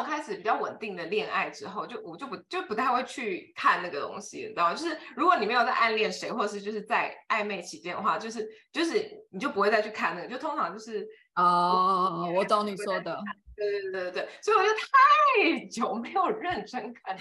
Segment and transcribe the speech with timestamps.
[0.00, 4.74] 种开始比较稳定的恋爱之后，就我就不就不太会去看那个东西，你知道吗？
[4.74, 13.18] 就是如果你没有在暗恋谁，或是就是在暧昧期间的话，就是就是你就不会再去看那个，就通常就是哦，我懂你说的，
[13.54, 17.16] 对对对所以我就太久没有认真看。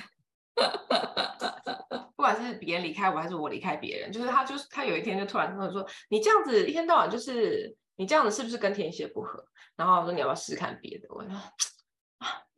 [2.15, 9.41] 不管是别人离开我，还是我离开别人，就是他，就是他有一天就突然跟我说：“你这样子一天到晚就是你这样子，是不是跟天蝎不合？”
[9.77, 11.31] 然后我说：“你要不要试试看别的？”我说：“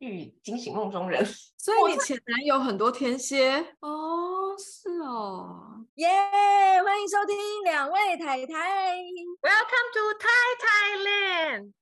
[0.02, 1.24] 啊，玉宇惊醒梦中人。
[1.56, 4.56] ”所以你前男友很多天蝎哦？
[4.58, 8.96] 是哦，耶！Yeah, 欢迎收听两位太太
[9.40, 11.72] ，Welcome to Thai Thailand。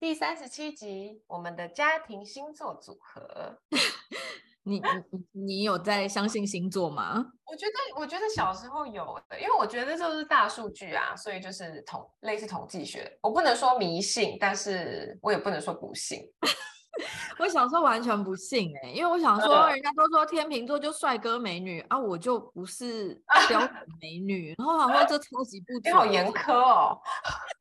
[0.00, 3.60] 第三十七集，我们的家庭星座组合。
[4.68, 7.24] 你你你有在相信星座吗？
[7.44, 13.10] 我觉得我觉得小时候有的，因为我觉得就是大数据啊，所以就是统类似统计学。
[13.22, 16.20] 我不能说迷信，但是我也不能说不信。
[17.38, 23.14] 我小时候完全不信哎、欸，因为我想说，人家都说天秤座就帅哥美女啊，我就不是
[23.48, 26.98] 标准美女，然后好像这超级不好严苛哦。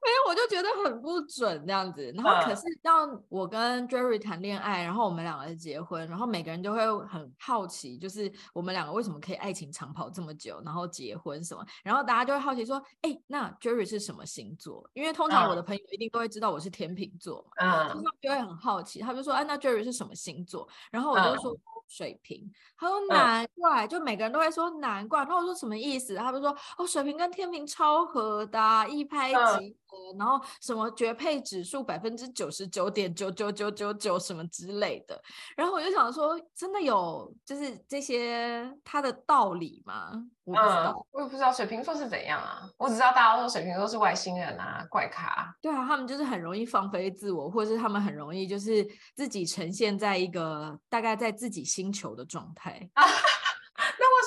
[0.08, 2.14] 所以我就觉得很不准这样子。
[2.16, 14.90] 然后可是当我跟 Jerry 谈恋爱，然后我们两个人结婚，然后每个人都会很好奇，就是我们两个为什么可以爱情长跑这么久，然后结婚什么，然后大家就会好奇说，哎、欸，那 Jerry 是什么星座？
[14.94, 20.66] 因为通常我的朋友一定都会知道我是天秤座嘛，嗯，他们就会很好奇，他就说，哎、啊，那 Jerry 是什么星座？
[20.90, 21.52] 然后我就说。
[21.52, 25.20] 嗯水瓶，他说难怪，就每个人都会说难怪。
[25.20, 26.18] 然后我说什么意思？
[26.18, 35.22] 他们说哦，水瓶跟天平超合的啊，一拍即合，然后什么绝配指数百分之九十九点九九九九九什么之类的。
[35.56, 40.12] 然后我就想说，真的有就是这些它的道理吗？
[40.44, 42.70] 我不知道，嗯，我也不知道水瓶座是怎样啊。
[42.78, 45.54] 我只知道大家都说水瓶座是外星人啊，怪咖。
[45.62, 52.90] 对啊，他们就是很容易放飞自我，或者是他们很容易就是自己呈现在一个大概在自己星球的状态。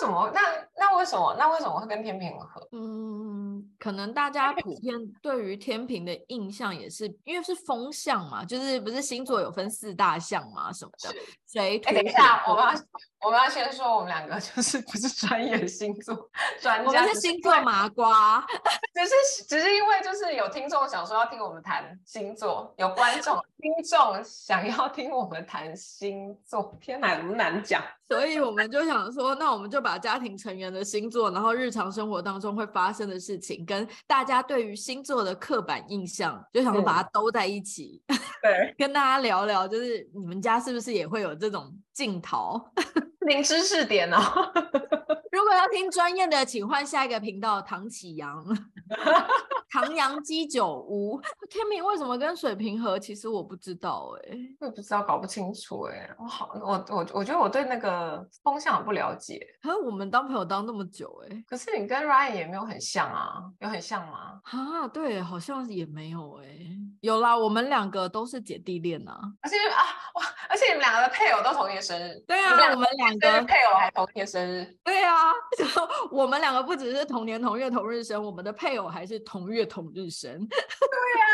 [0.00, 0.30] 什么？
[0.34, 0.40] 那
[0.76, 1.36] 那为什么？
[1.38, 2.66] 那为什么会跟天平合？
[2.72, 11.14] 嗯，可能大家普遍对于天平的印象也是因为是风象嘛，就是不是星座有分四大象嘛什么的。
[11.46, 11.78] 谁？
[11.84, 12.72] 哎，等一下，我们要
[13.20, 16.14] 我们要先说，我们两个就是不是专业星座
[16.60, 18.44] 专家，我们是星座麻瓜，
[18.94, 27.82] 只是只是因为就是有听众想说要听我们谈星座，有观众 听众想要听我们谈星座，天哪，难讲？
[28.10, 38.02] 所以我们就想说，那我们就把家庭成员的星座，然后日常生活当中会发生的事情，跟大家对于星座的刻板印象，就想说把它兜在一起，
[38.76, 42.58] 跟大家聊聊，就是你们家是不是也会有这种镜头？
[43.28, 44.16] 零知识点哦。
[45.30, 48.42] 如果要听专业的，请换下一个频道，唐启阳。
[49.72, 52.98] 唐阳鸡酒屋，天明为什么跟水瓶合？
[52.98, 56.16] 其实我不知道哎、欸，我也不知道，搞不清楚哎、欸。
[56.18, 59.46] 我好，我我我觉得我对那个风向很不了解。
[59.62, 64.40] 可是我们当朋友当那么久哎、欸，可是你跟 Ryan 也没有很像啊，有很像吗？
[64.42, 66.76] 啊，对，好像也没有哎、欸。
[67.02, 69.20] 有啦，我们两个都是姐弟恋啊。
[69.40, 69.78] 而且啊
[70.14, 72.20] 哇，而且你们两个的配偶都同一天生日。
[72.26, 74.66] 对啊，我们两个配偶还同一天生日。
[74.84, 75.64] 对啊，就
[76.10, 79.60] 我们两个不只是同年同月同日生，我们的配偶还是同月。
[79.70, 81.30] 同日生， 对、啊，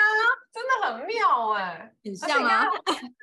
[0.56, 2.64] 真的很妙哎、欸，很像啊，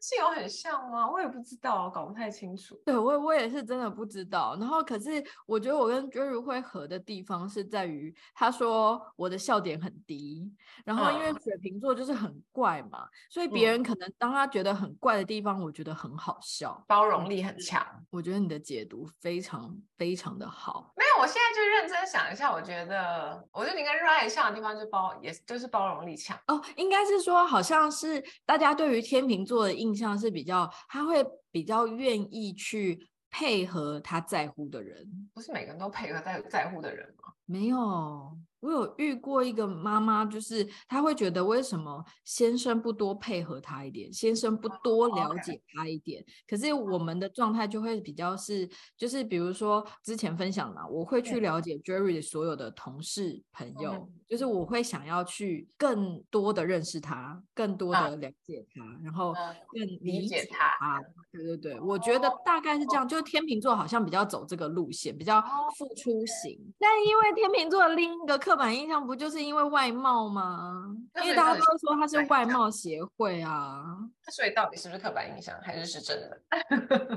[0.01, 1.09] 是有 很像吗？
[1.09, 2.79] 我也不知道，搞不太清楚。
[2.85, 4.55] 对，我我也是真的不知道。
[4.59, 10.53] 然后，可是我觉得我跟 Jerry 会合的地方是在于，他说我的笑点很低，
[10.85, 17.83] 然后因为水瓶座就是很怪嘛，嗯、所以别人可能当他觉得很怪的地方，我觉得很好笑，包容力很强。
[18.11, 20.93] 我觉得你的解读非常非常的好。
[20.95, 26.61] 没有，我现在就认真想一下，我觉得，我觉得你跟 Ryan 像的地方就包，也就是包容力强哦。
[26.75, 35.07] 应该是说，好像是大家对于天秤座的印象是比较，他会比较愿意去配合他在乎的人。
[35.34, 37.34] 不是每个人都配合在在乎的人吗？
[37.46, 38.37] 没有。
[38.59, 46.23] 我有遇过一个妈妈，就是她会觉得为什么先生不多配合她一点，先生不多了解她一点。
[46.47, 48.66] 可是我们的状态就会比较是，
[48.96, 59.32] 就是比如说之前分享的，我会去了解 Jerry 的所有的同事朋友，就是我会想要去更多的认识他，更多的了解他，然后
[59.72, 61.00] 更理解他。
[61.32, 63.08] 对对对，我觉得大概是这样。
[63.08, 65.40] 就是天秤座好像比较走这个路线，比较
[65.78, 66.59] 付出型。
[66.80, 70.84] 但因为天秤座的另一个刻板印象不就是因为外貌吗？
[71.22, 73.84] 因为大家都说他是外貌协会啊。
[74.32, 76.41] 所以到底是不是刻板印象，还是是真的？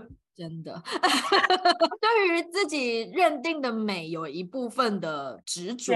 [0.37, 0.83] 真的，
[1.99, 5.95] 对于自己认定的美有一部分的执着。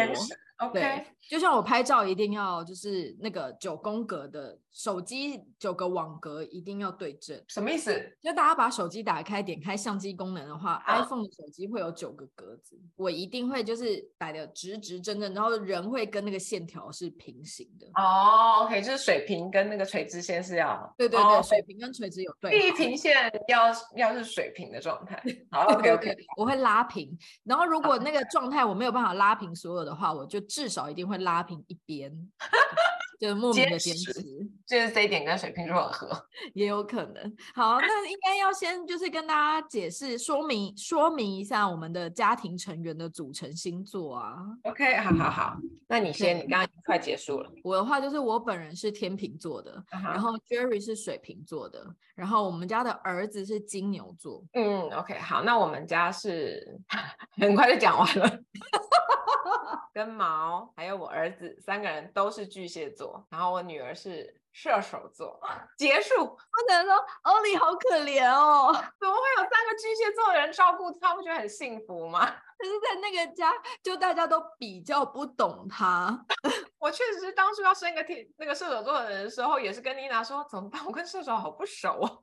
[0.61, 7.99] OK，就像我拍照一定要就是那个九宫格的手机九个网格一定要对正，什么意思？
[8.23, 17.87] 就大家把手机打开，点开相机功能的话，啊，iPhone 的手机会有九个格子，我一定会就是摆的直直正正，然后人会跟那个线条是平行的。
[17.95, 22.51] 哦，OK，就是水平跟那个垂直线是要，对对对，哦、水平跟垂直有对。
[22.61, 25.19] 地平线要要是水平的状态。
[25.51, 30.39] 好，OK OK，我会拉平，然后如果那个状态我没有办法拉平所有的话，我就。
[30.51, 32.13] 至少一定会拉平一边，
[33.21, 34.13] 就是莫名的坚持，
[34.67, 37.37] 就是这一点跟水瓶座很合， 也有可能。
[37.55, 44.39] 好，那应该要先就是跟大家解释说明说明一下我们的家庭成员的组成星座啊。
[44.63, 45.57] OK，好好好，
[45.87, 47.53] 那你先，你刚刚快结束了。
[47.63, 50.05] 我的话就是我本人是天秤座的，uh huh.
[50.13, 54.43] 然后 Jerry 是水瓶座的，然后我们家的儿子是金牛座。
[54.55, 56.81] 嗯，OK，好，那我们家是
[57.37, 58.41] 很快就讲完了。
[59.93, 65.41] 跟毛还有我儿子三个人都是巨蟹座，然后我女儿是射手座。
[65.77, 66.15] 结束。
[66.23, 66.37] 我
[66.69, 71.15] 只能说欧里好可怜哦， 怎么会有三个巨蟹座的人照顾他？
[71.15, 72.21] 不觉得很幸福吗？
[72.61, 73.53] 可是在那个家，
[73.83, 76.27] 就大家都比较不懂他。
[76.79, 80.85] 我确实是当初要生一个天那个射手座的人的时候，也是跟妮娜说怎么办？
[80.87, 82.21] 我跟射手好不熟哦。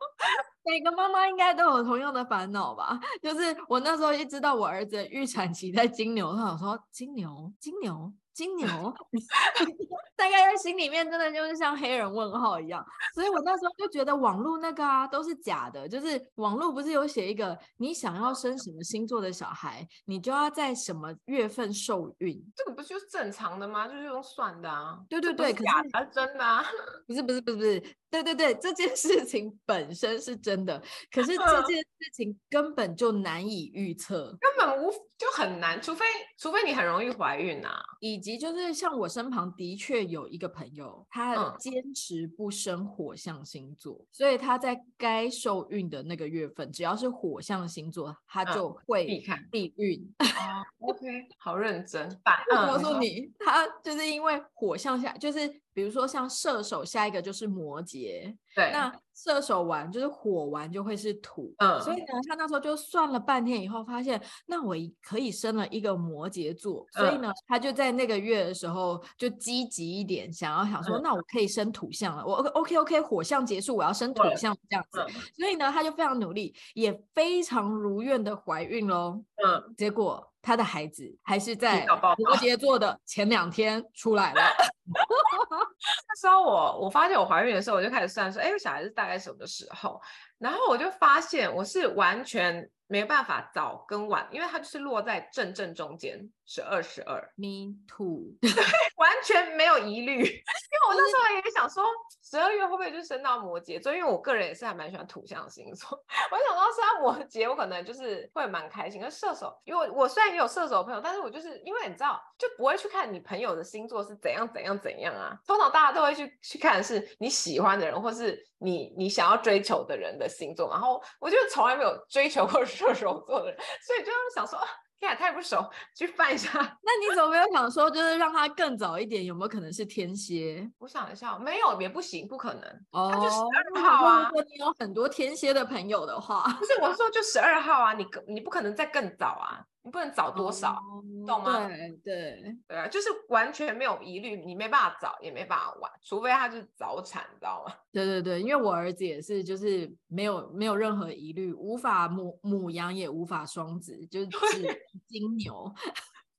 [0.63, 2.99] 每个妈妈应该都有同样的烦恼吧？
[3.23, 8.11] 就是我那时候一知道我儿子的预产期在金牛，我想说金牛，金牛。
[8.37, 8.67] 金 牛，
[10.15, 12.85] 大概在心里面真的就是像黑人问号一样，
[13.15, 23.87] 所以我那时候就觉得网络那个啊都是假的，就是网络不是有写一个你想要生什么星座的小孩，你就要在什么月份受孕，这个不就是正常的吗？
[23.87, 24.99] 就是用算的啊。
[25.09, 26.63] 对对对，假的，是真的啊？
[27.07, 27.79] 不是不是不是不是，
[28.11, 30.79] 对对对，这件事情本身是真的，
[31.11, 36.05] 可是这件事情根本就难以预测，根本无就很难，除非
[36.37, 38.26] 除非你很容易怀孕啊，以。
[38.35, 50.11] 就是像我身旁的确有一个朋友，他坚持不生火象星座，嗯、所以他在该受孕的那个月份，只要是火象星座，他就会避开避孕。
[50.17, 52.09] 哦、OK，好认真。
[52.49, 55.61] 我告诉你，他就是因为火象下就是。
[55.77, 81.85] 比如说像射手，下一个就是摩羯，对，那射手完就是火完就会是土，嗯，所以呢，他那时候就算了半天以后，发现那我可以生了一个摩羯座，嗯、所以呢，他就在那个月的时候就积极一点，想要想说，嗯、那我可以生土象了，我 OK OK，火象结束，我要生土象这样子，嗯、所以呢，他就非常努力，也非常如愿的怀孕喽，嗯，结果他的孩子还是在
[82.17, 84.41] 摩羯座的前两天出来了。
[86.07, 90.01] 那时候我我发现我怀孕的时候，我就开始算说，哎，我小孩子大概什么时候？
[90.37, 96.29] 然后我就发现我是完全没有办法早跟晚，因为它就是落在正正中间。
[96.45, 98.49] 十二十二，Me too， 对，
[98.95, 100.13] 完全没有疑虑。
[100.23, 101.83] 因为我那时候也想说，
[102.23, 103.91] 十二月会不会就升到摩羯座？
[103.91, 105.89] 因为我个人也是还蛮喜欢土象星座。
[106.31, 109.01] 我想到升到摩羯，我可能就是会蛮开心。
[109.01, 115.36] 跟射手，因为我虽然也有射手的朋友，但是我就是因为你知道，就不会去看你朋友的星座是怎样怎样怎样啊。
[115.45, 120.69] 通常大家都会去去看是你喜欢的人，或是你你想要追求的人的星座。
[120.69, 124.59] 然后我就从来没有追求过 射手座的人，所以就想说。
[124.99, 125.63] 天啊，太不熟，
[125.95, 126.49] 去翻一下。
[126.81, 129.23] 那你怎么没有想说，就是让他更早一点？
[129.23, 130.67] 有没有可能是天蝎？
[130.79, 132.63] 我想一下，没有也不行，不可能。
[132.89, 134.23] 哦，他就十二号啊。
[134.29, 139.61] 如果你有很多天蝎的朋友的话，不是我说就十二号啊，你你不可能再更早啊。
[139.87, 141.65] 你不能找多少，哦、懂吗？
[141.65, 147.73] 对对对啊，就是完全没有疑虑，你没办法找，也没办法玩，除非他就是早产，你知道吗？
[147.93, 154.77] 对对对，因为我儿子也是，就是没有没有任何疑虑，无法母母羊也无法双子，就是指
[155.07, 155.73] 金牛。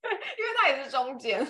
[0.01, 1.41] 对，因为他也是中间。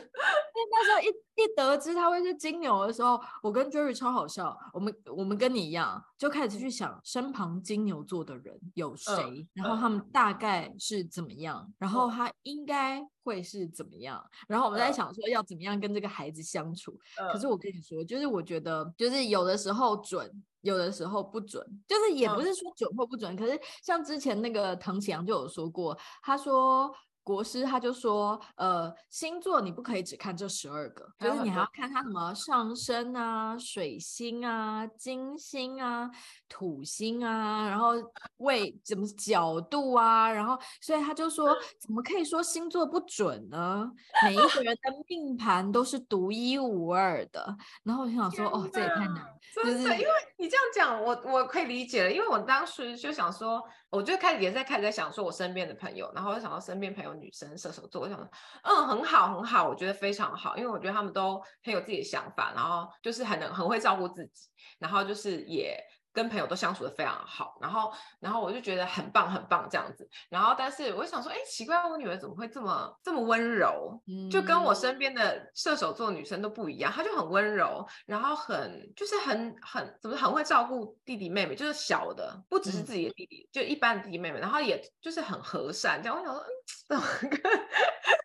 [0.70, 4.56] 那时候一一得知他会是金牛的时候，我跟 Jerry 超好笑。
[4.72, 14.24] 我们我们跟你一样，就开始去想身旁金牛座的人有谁，嗯、然后他们大概是怎么样，嗯、然后他应该会是怎么样。
[14.48, 16.98] 然后我们在想说要怎么样跟这个孩子相处。
[17.18, 20.30] 嗯、可是我跟你说，就是我觉得，就是有的时候准，
[20.62, 23.34] 有的时候不准，就是也不是说准或不准。
[23.34, 26.92] 嗯、可是像之前那个唐启阳就有说过，他说。
[27.28, 36.10] 国师他就说，呃，星座你不可以只看这十二个，就是你还要看他什么上升啊、水星啊、金星啊、
[36.48, 37.92] 土星啊，然后
[38.38, 43.90] 位怎么角度啊，然后所以他就说， 怎么可以说星座不准呢？
[44.24, 47.54] 每一个人的命盘都是独一无二的。
[47.82, 50.08] 然后我就想说，哦，这也太难了，真的，因为
[50.38, 58.18] 你这样讲，我我可以理解了，因为我当时就想说，我就开始也在开始在想说，我身边的朋友，然后我想到身边朋友女生射手座，我想，
[58.62, 64.48] 嗯，很好很好，我觉得非常好，因为我觉得他们都很有自己的想法，然后就是很能很会照顾自己，
[64.78, 65.78] 然后就是也。
[66.18, 70.08] 跟朋友都相处的非常好，然后，然后我就觉得很棒，很棒这样子。
[70.28, 74.02] 然后，但是我就想说，哎，奇怪，我女儿怎么会这么这么温柔？
[74.08, 84.40] 嗯，就跟我身边的射手座女生都不一样，她就很温柔，然后很就是很很怎么很会照顾弟弟妹妹，就是小的，不只是自己的弟弟，嗯、就一般的弟弟妹妹。
[84.40, 86.50] 然后也就是很和善，这样我想说，嗯，
[86.88, 87.40] 怎么跟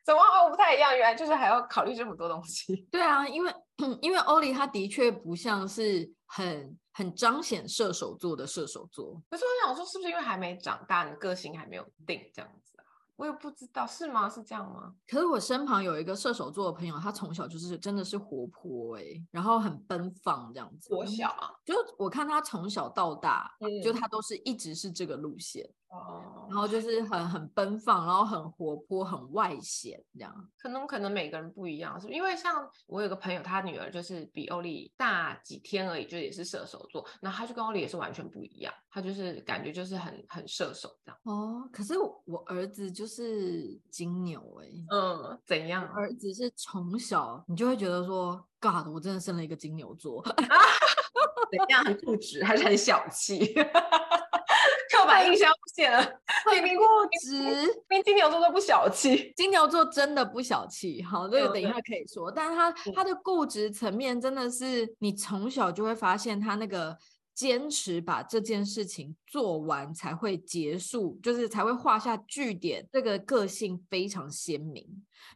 [0.04, 0.98] 怎么我不太一样？
[0.98, 2.88] 原来就是还要考虑这么多东西。
[2.92, 3.54] 对啊，因为
[4.02, 6.76] 因为欧丽她的确不像是很。
[6.94, 12.86] 很彰显射手座的射手座，可是我想说，是不是因为还没长大，你个性还没有定这样子啊？
[13.16, 14.30] 我也不知道，是吗？
[14.30, 14.94] 是这样吗？
[15.08, 20.94] 可是我身旁有一个射手座的朋友，他从小就是真的是活泼哎、欸，然后很奔放这样子。
[20.94, 21.52] 我小啊？
[21.66, 25.68] 就我看他从小到大，嗯、就他都是一直是这个路线。
[25.94, 30.50] 哦，然后就是很很奔放，然后很活泼，很外显这样。
[30.58, 32.18] 可能可能每个人不一样，是不是？
[32.18, 41.20] 因为像我有个朋友，他女儿就是比欧丽大几天而已，就也是射手座，然后他就跟欧丽也是完全不一样，他就是感觉就是很很射手这样。
[41.26, 45.88] 哦，可是我儿子就是金牛哎、欸，嗯，怎样？
[45.94, 50.24] 儿子是从小你就会觉得说，God，我真的生了一个金牛座，
[51.52, 51.84] 怎样？
[51.86, 53.54] 很固执还是很小气？
[55.13, 56.03] 刻板印象不见了，
[56.51, 56.84] 明明固
[57.22, 59.32] 执，连金牛座都不小气。
[59.38, 62.32] 金牛座真的不小气，好，这个等一下可以说。
[62.32, 66.98] 但是他他的固执层面真的是，你从小就会发现他那个
[67.34, 72.88] 坚持把这件事情做完才会结束，就是才会画下句点。
[72.91, 74.88] 这个个性非常鲜明。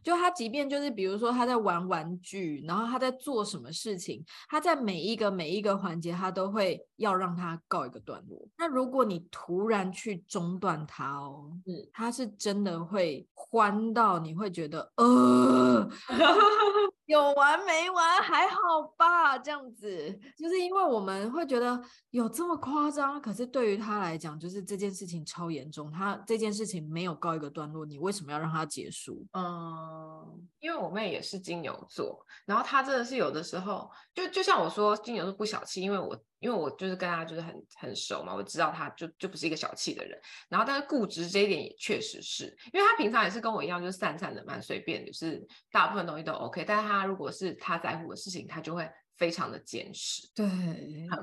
[0.02, 8.48] 就他，即便就是比如说他在玩玩具，然后他在做什么事情，他在每一个每一个环节，他都会要让他告一个段落。
[8.56, 15.88] 那如果你突然去中断他哦，嗯，他是真的会欢到你会觉得呃。
[17.08, 18.22] 有完没完？
[18.22, 29.24] 还好吧，这样子，就是因为我们会觉得有这么夸张，可是对于他来讲，就是这件事情超严重，他这件事情没有告一个段落，你为什么要让他结束？
[29.32, 36.18] 嗯，嗯因为我妹也是金牛座，然后她真的是有的时候，就就像我说，金牛座不小气，因为我。
[36.40, 40.18] 因为我就是跟他就是很很熟嘛，我知道他就就不是一个小气的人，
[40.48, 48.88] 然后但是固执这一点也确实是因为他平常也是跟我一样，就是散散的蛮随便的，就是大部分东西都 OK，但是他如果是他在乎的事情，他就会。
[49.18, 50.46] 非常的坚持，对，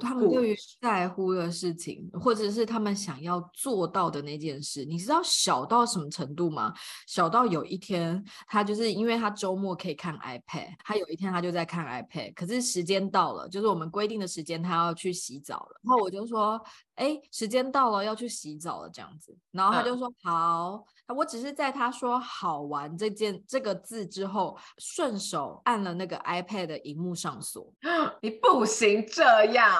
[0.01, 6.73] 他们对于在乎的事情，或者是他们想要做到的那件事，你知道小到什么程度吗？
[7.07, 16.61] 小到有一天，他就是因为他周末可以看 iPad，他有一天他就在看 iPad，可是时间到了，就是我们规定的时间，他要去洗澡了，然后我就说。
[16.95, 19.37] 哎，时间到了，要去洗澡了，这样子。
[19.51, 27.69] 然后他就说：“嗯、好，我只是在他说‘好玩’这件这个字之后，顺手按了那个 iPad 的荧幕上锁。
[28.23, 29.75] 你不行这样，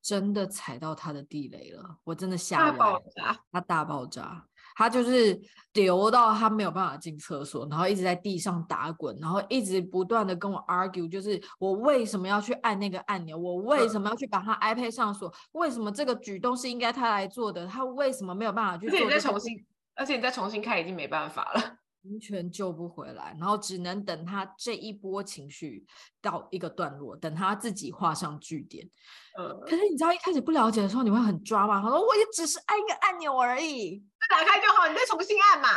[0.00, 5.40] 真的踩到他的地雷了，我真的吓了，大爆炸，他大爆炸。”他就是
[5.72, 18.96] 流到他没有办法进厕所，然后一直在地上打滚，然后一直不断的跟我 argue，就是我为什么要去按那个按钮，我为什么要去把他 iPad 上锁，为什么这个举动是应该他来做的，他为什么没有办法去做？
[18.96, 19.64] 而且你再重新，
[19.94, 21.78] 而且你再重新开已经没办法了。
[22.04, 25.86] 完全救不回来，然后只能等他这一波情绪
[26.20, 28.88] 到一个段落，等他自己画上句点。
[29.36, 31.80] 呃，可是你知道一开始不了解的时候，你会很抓嘛？
[31.80, 35.68] 他说我也只是按一个按钮而已，再打开就好，你再重新按嘛。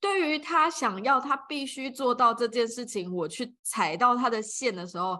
[0.00, 5.12] 对于他想要他必须做到这件事情，我去踩到他的线的时候，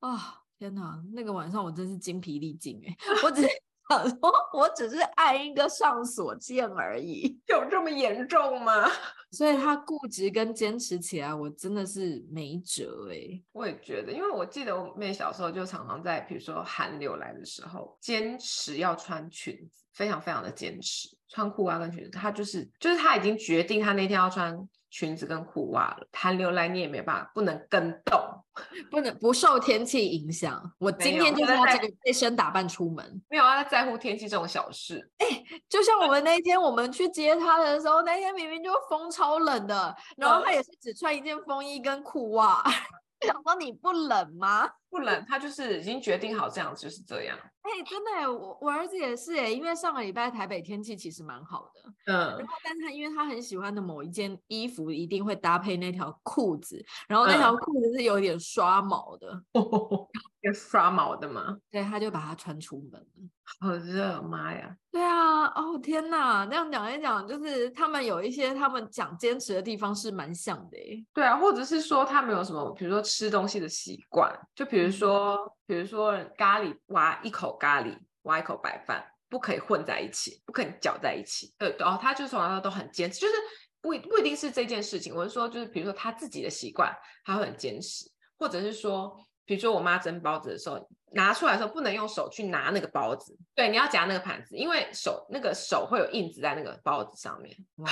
[0.00, 0.20] 啊、哦，
[0.58, 3.42] 天哪，那个晚上我真是精疲力尽哎， 我只。
[4.20, 8.88] 说我只是按一个上锁键而已， 有这么严重吗？
[9.32, 13.44] 所以他固执跟坚持起来，我真的是没辙哎、欸。
[13.52, 22.10] 我也觉得，因为我记得我妹小时候就常常在，比如说寒流来的时候，坚持要穿裙子，非常非常的坚持穿裤袜跟裙子。
[22.10, 24.56] 她就是就是她已经决定她那天要穿
[24.96, 28.18] 裙子跟裤袜了，寒流来你也没办法，不能跟动，
[28.90, 30.72] 不能不受天气影响。
[30.78, 35.06] 我今天就是要这个这身打扮出门，没有啊在乎天气这种小事。
[35.18, 42.64] 哎、欸，就像我们那天我们去接他的时候，那天明明就风超冷的，然后他也是只穿一件风衣跟裤袜。
[43.20, 44.70] 想说你不冷吗？
[44.96, 47.36] 不冷，他就是已经决定好这样就是这样。
[47.60, 61.58] 哎、欸，真的，我我儿子也是哎，因为上个礼拜台北天气其实蛮好的，嗯，然后但是他因为他很喜欢的某一件衣服一定会搭配那条裤子，然后那条裤子是有点刷毛的， 有、嗯、刷毛的吗？
[61.70, 63.28] 对，他就把它穿出门了。
[63.60, 64.76] 好热，妈呀！
[64.90, 71.04] 对啊，哦天哪，那样讲一讲，就是他们有一些他们讲坚持的地方是蛮像的哎。
[71.14, 81.54] 对啊，或者是说他们有什么，比如说吃东西的习惯，就比如说，比如说咖喱，挖一口咖喱，挖一口白饭，不可以混在一起，不可以搅在一起。
[81.58, 83.34] 对，然后他就从来都很坚持，就是
[83.80, 88.04] 不不一定是这件事情，我是说，就是比如说他自己的习惯，他会很坚持，
[88.38, 89.16] 或者是说。
[89.48, 90.76] 比如说我妈蒸包子的时候，
[91.12, 97.56] 拿出来的时候不能用手去拿那个包子，对，你要夹那个盘子，因为手那个手会有印子在那个包子上面。
[97.76, 97.86] 哇，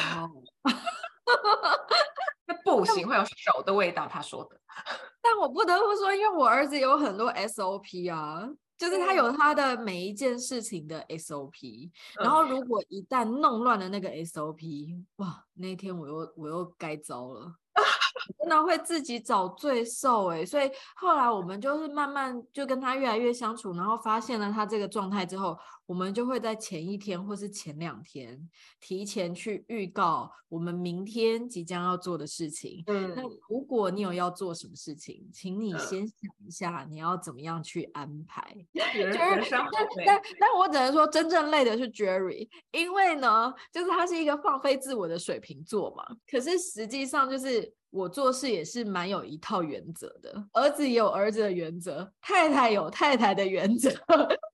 [2.46, 4.06] 那不行，会有手的味道。
[4.06, 4.60] 他说的。
[5.22, 17.54] 但我不得不说，因为我儿子有很多 SOP 啊，就是他有他的每一件事情的 SOP，然后如果一旦弄乱了那个 SOP，哇，那天我又我又该遭了。
[18.44, 28.38] 真的会自己找罪受哎，所以后来我们就是慢慢就跟他越来越相处，然后发现了他这个状态之后，我们就会在前一天或是前两天
[28.80, 32.84] 提前去预告我们明天即将要做的事情。
[32.86, 38.54] 嗯，那如果你有要做什么事情，请你先想一下你要怎么样去安排。
[38.74, 47.72] Jerry，但但我只能说真正累的是 Jerry，因为呢，就是他是一个放飞自我的水瓶座嘛，可是实际上就是。
[47.94, 53.88] 我做事也是蛮有一套原则的，儿子也有儿子的原则，太太有太太的原则，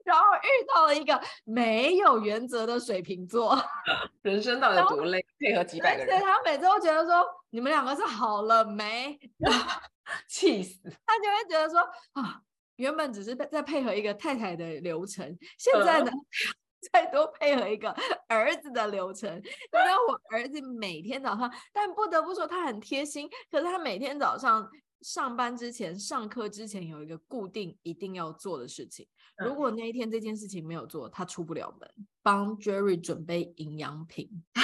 [0.05, 3.59] 然后遇到了一个没有原则的水瓶座，
[4.23, 5.25] 人生到底有多累？
[5.39, 9.19] 配合几百个人，对，他每次都觉得说，你们两个是好了没？
[10.29, 10.79] 气死！
[11.07, 11.81] 他就会觉得说
[12.13, 12.43] 啊，
[12.77, 15.25] 原本只是在配合一个太太的流程，
[15.57, 16.11] 现在呢？
[16.81, 17.95] 呃再多配合一个
[18.29, 23.29] 儿子的流程，你知道我儿子每天早上，但不得不说他很贴心。
[23.51, 24.69] 可是他每天早上
[25.03, 29.07] 上班之前、上课之前有一个固定一定要做的事情。
[29.37, 31.91] 如果那一天这件事情没有做，他出不了门。
[32.23, 34.29] 帮 Jerry 准备营养品，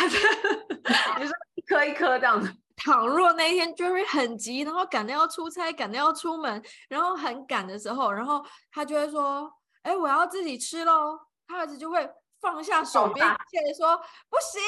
[1.18, 2.52] 你说一颗一颗这样子。
[2.76, 12.08] 倘若那一天 Jerry 很急，然后赶着要出差、赶着要出门，然后很赶的时候，然后他就会说：“哎，我要自己吃喽。”他儿子就会
[12.40, 13.96] 放下手边，接着说
[14.28, 14.60] 不行，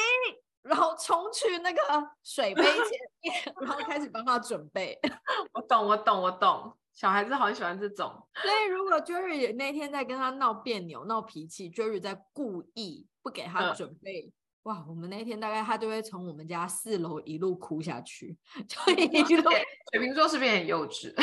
[0.62, 1.80] 然后冲去那个
[2.22, 2.74] 水杯前
[3.20, 4.98] 面， 然后开始帮他准备。
[5.52, 6.76] 我懂，我懂，我懂。
[6.94, 8.26] 小孩子好喜欢这种。
[8.42, 14.32] 所以如果 Jerry 那天在跟他闹别扭、闹脾气，Jerry 在故意不给他准备，嗯、
[14.64, 18.36] 哇，我们那天大概他就会从我们家四楼一路哭下去，
[18.66, 19.50] 就一路。
[19.92, 21.14] 水瓶座是不是很幼稚？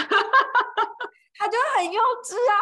[1.38, 2.56] 他就很幼稚啊，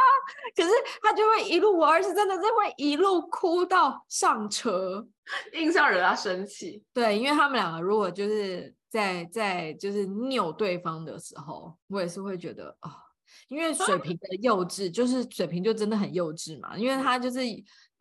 [0.55, 0.69] 可是
[1.01, 5.07] 他就会一路，我儿子真的是会一路哭到上车，
[5.53, 6.83] 硬是要惹他生气。
[6.93, 12.93] 对，因为他们两个如果就是在在就是拗对方的时候，我也是会觉得啊、哦，
[13.47, 17.39] 因为水瓶的幼稚，就是水瓶就真的很幼稚嘛，因为他就是。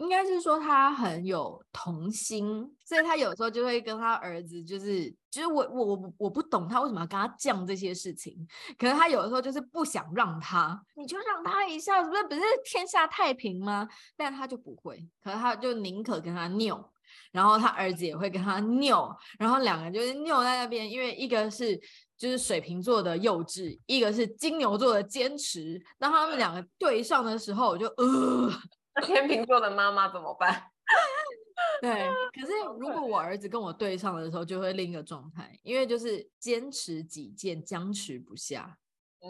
[0.02, 8.36] 应该是说他很有童心，所以他有时候就会跟他儿子，就是就是我我我我不懂他为什么要跟他犟这些事情，
[8.76, 13.88] 可是他有的时候就是不想让他，你就让他一下，是不是不是天下太平吗？
[14.16, 16.90] 但他就不会，可是他就宁可跟他拗，
[17.30, 21.80] 然后他儿子也会跟他拗，然后两个人就是拗在那边，因为一个是
[22.18, 28.50] 就是水瓶座的幼稚，一个是金牛座的坚持，当他们两个对上的时候，我就呃。
[28.94, 30.70] 那天秤座的妈妈怎么办？
[31.80, 31.90] 对，
[32.32, 38.78] 可是如果我儿子跟我对上的时候，就会另一个状态，因为就是坚持己见，僵持不下。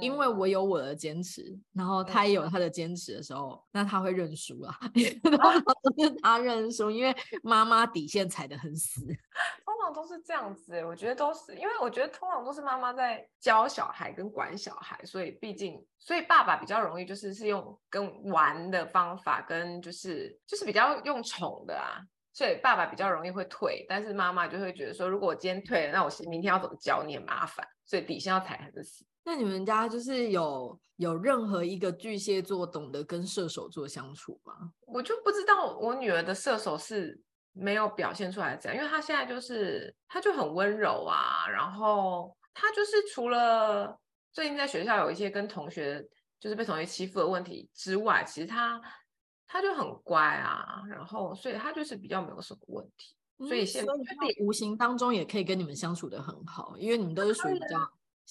[0.00, 4.74] 因为我有我的坚持，然后他也有他的坚持的时候，那他会认输啊。
[5.22, 9.00] 通常都是他认输，因为妈妈底线踩得很死。
[9.66, 22.00] 通常都是这样子，欸，我觉得都是，因为我觉得通常都是妈妈在教小孩跟管小孩，所以毕竟，所以爸爸比较容易就是是用跟玩的方法，跟就是就是比较用宠的啊，
[22.32, 29.04] 所以爸爸比较容易会退，但是妈妈就会觉得说，如果我今天退了，那我明天要怎么教你很麻烦，所以底线要踩很死。
[29.24, 34.72] 那你们家就是有有任何一个巨蟹座懂得跟射手座相处吗？
[34.86, 37.20] 我就不知道我女儿的射手是
[37.52, 43.98] 没有表现出来这样，因为她现在就是她就很温柔啊，然后她就是除了
[44.32, 46.04] 最近在学校有一些跟同学
[46.40, 48.80] 就是被同学欺负的问题之外，其实她
[49.46, 53.92] 她就很乖啊，然后所以她就是比较没有什么问题，嗯、所以现在
[54.40, 57.78] 无形当中也可以跟你们相处的很好，因为你们都是属于比较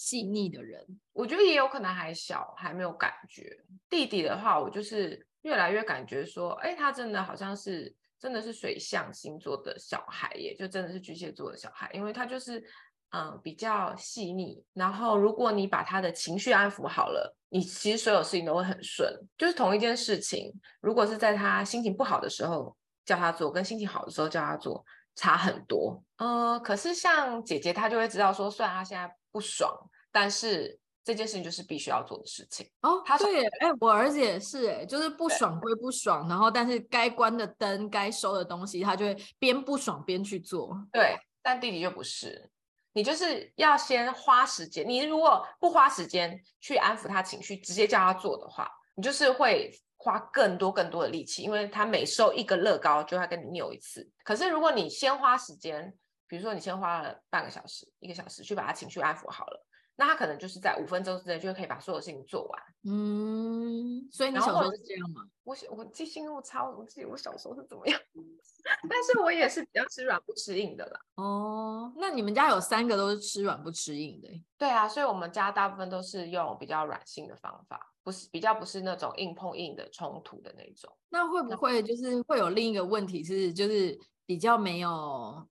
[0.01, 0.83] 细腻的人。
[1.13, 3.55] 我觉得也有可能还小，还没有感觉。
[3.87, 7.95] 弟弟的话，我就是越来越感觉说，哎，他真的好像是。
[8.21, 12.63] 真的是水象星座的小孩耶，就真的是巨蟹座的小孩，因为他就是
[13.09, 19.11] 嗯比较细腻，然后如果你把他的情绪安抚好了，你其实所有事情都会很顺。
[19.39, 26.03] 就是同一件事情，如果是在他心情不好的时候叫他做，跟心情好的时候叫他做差很多。
[26.17, 29.73] 嗯，可是像姐姐她就会知道说，虽然她现在不爽，
[30.11, 30.79] 但是。
[31.03, 33.01] 这件事情就是必须要做的事情哦。
[33.03, 40.77] 她对，哎，我儿子也是，哎，就是不爽归不爽，然后但是该关的灯、该收的东西，他就会边不爽边去做。
[40.93, 42.51] 对，但弟弟就不是，
[42.93, 44.87] 你就是要先花时间。
[44.87, 49.71] 你如果不花时间去安抚他情绪，直接叫他做的话，你就是会
[50.03, 54.09] 花更多更多的力气，因为他每收一个乐高就要跟你扭一次。
[54.23, 55.95] 可是如果你先花时间，
[56.27, 59.65] 比如说你先花了半个小时、一个小时去把他情绪安抚好了。
[59.97, 62.61] 那他可能就是在五分钟之内就可以把所有事情做完。
[62.85, 65.21] 嗯，所以你小时候是这样吗？
[65.43, 67.99] 我我记性那么差，我记得我小时候是怎么样。
[68.89, 70.99] 但是我也是比较吃软不吃硬的啦。
[71.15, 74.29] 哦，那你们家有三个都是吃软不吃硬的？
[74.57, 80.91] 对啊，所以我们家大部分都是用比较软性的方法，不是比较不是那种硬碰硬的冲突的那种。
[81.09, 84.89] 那会不会就是会有另一个问题是，就是比较没有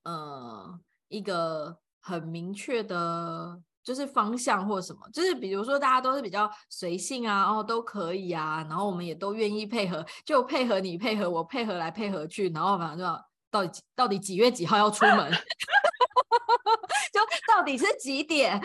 [0.05, 3.61] 呃一个很明确的。
[3.83, 13.05] 就是方向或什么，就是比如说大家都是比较随性啊，然后都可以啊，然后我们也都愿意配合，就配合你配合我配合来配合去，然后反正就
[13.51, 15.33] 到底到底几月几号要出门，
[17.11, 18.61] 就到底是几点，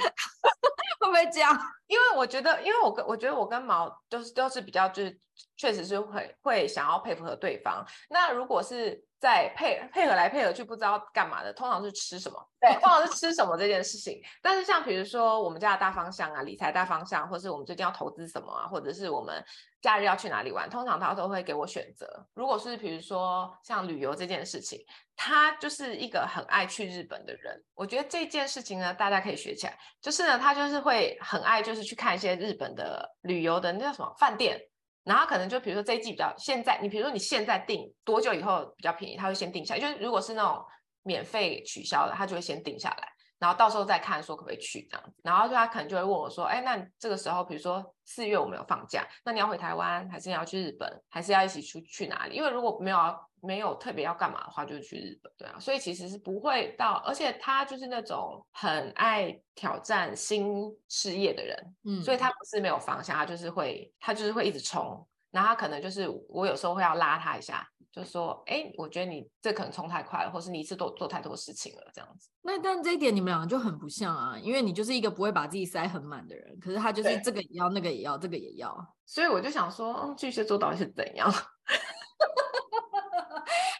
[1.05, 1.53] 会不会这样？
[1.87, 5.19] 因为我觉得，因为我跟我觉得我跟毛都是都是比较就是
[5.57, 7.85] 确实是会会想要配合对方。
[8.09, 9.03] 那如果是。
[9.17, 12.37] 在配配合来配合去，不知道干嘛的，通常是吃什么？
[12.59, 14.21] 对，通常是吃什么这件事情。
[14.39, 19.43] 但是像比如说我们家的大方向啊，理财大方向，或是我们最近要投资什么啊，或者是我们
[19.81, 22.05] 假日要去哪里玩，通常他都会给我选择。
[22.35, 24.79] 如果是比如说像旅游这件事情，
[25.15, 27.59] 他就是一个很爱去日本的人。
[27.73, 29.75] 我觉得这件事情呢，大家可以学起来。
[30.01, 34.61] 就是呢，他就是会很爱，就是去看一些日本的旅游的那叫什么饭店。
[35.05, 39.79] 然后可能就比如说这一季比较现在，你比如说你现在定多久以后比较便宜，他会先定下来。
[39.79, 40.61] 就是如果是那种
[41.03, 43.07] 免费取消的，他就会先定下来，
[43.39, 45.21] 然后到时候再看说可不可以去这样子。
[45.23, 52.35] 然后就他可能就会问我说：“哎，那这个时候比如说四月我们有放假，那你要回台湾，还是你要去日本，还是要一起出去哪里？
[52.35, 52.97] 因为如果没有
[53.41, 55.59] 没有特别要干嘛的话，就是去日本，对啊。
[55.59, 60.53] 所以其实是不会到，而且他就是那种很爱挑战新
[60.87, 65.07] 事业的人，嗯，所以他不是没有方向，他就是会他就是会一直冲。
[65.31, 78.75] 然后他可能就是我有时候会要拉他一下，就说：“哎，我觉得你这可能冲太快了，或是你一次都做太多事情了，这样子。”那但这一点你们两个就很不像啊，因为你就是一个不会把自己塞很满的人，可是他就是这个也要，那个也要，这个也要。
[79.05, 81.31] 所以我就想说，嗯，巨蟹座到底是怎样？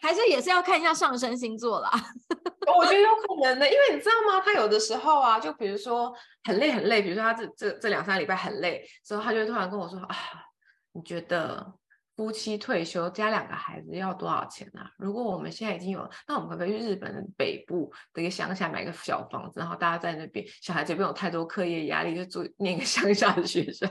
[0.00, 1.90] 还是也是要看一下上升星座啦。
[2.74, 4.40] 我觉得有可能的，因为你知道吗？
[4.40, 6.10] 他有的时候啊，就比如说
[6.44, 10.16] 很累很累，比如说他这这这两三个礼拜很累，之后他就会突然跟我说啊。
[10.92, 11.74] 你觉得
[12.16, 14.90] 夫妻退休加两个孩子要多少钱啊？
[14.96, 23.86] 如果我们现在已经有，那我们可不可以去日本北部的一个乡下买个小房子，然后大家在那边，小孩子不用太多课业压力，就住那个乡下的学校。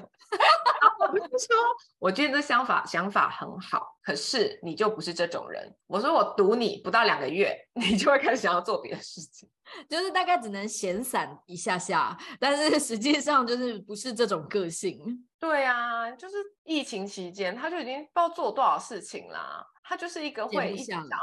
[1.39, 1.55] 说，
[1.99, 5.75] 我觉得这想法想法很好，可是你就不是这种人。
[5.87, 9.49] 我说我赌你不到两个月， 你就会开始想要做别的事情，
[9.89, 15.27] 就是大概只能闲散一下下，但是实际上就是不是这种个性。
[15.39, 19.65] 对啊，就是疫情期间，他就已经不知道做了多少事情啦。
[19.83, 21.17] 他就是一个会一直想要，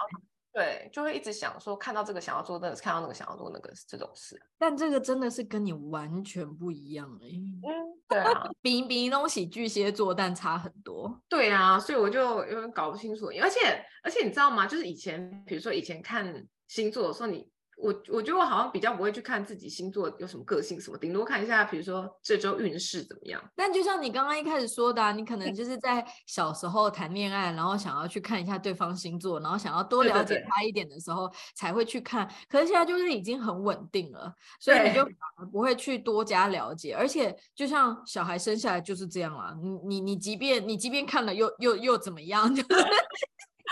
[0.53, 4.41] 对，就会一直想说，看到这个想要做那个，看到那个想要做那个这种事。
[4.59, 7.37] 但这个真的是跟你完全不一样哎、欸。
[7.37, 7.71] 嗯，
[8.09, 11.21] 对啊，比比东西巨蟹座，但差很多。
[11.29, 13.27] 对啊，所以我就有点搞不清楚。
[13.41, 14.67] 而且而且你知道吗？
[14.67, 17.52] 就是以前，比如说以前看星座的时候，你。
[17.83, 23.43] 我我觉得我好像比较不会去看自己星座有什么个性什么，顶多看一下，比如说这周运势怎么样。
[23.57, 32.25] 但就像你刚刚一开始说的啊，你可能就是在小时候谈恋爱，然后想要去看一下对方星座，然后想要多了解他一点的时候才会去看。
[32.27, 32.47] 对对对。
[32.49, 35.05] 可是现在就是已经很稳定了，所以你就
[35.51, 36.95] 不会去多加了解。
[36.95, 42.55] 而且就像小孩生下来就是这样啦，你你你即便你即便看了又又又怎么样？
[42.55, 42.69] 就 是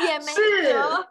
[0.06, 1.08] 也没得，